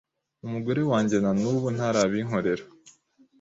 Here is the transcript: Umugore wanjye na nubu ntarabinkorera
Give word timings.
Umugore 0.45 0.81
wanjye 0.91 1.15
na 1.23 1.31
nubu 1.39 1.67
ntarabinkorera 1.75 2.63